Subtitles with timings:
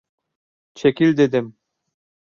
[0.75, 1.55] Çekil dedim!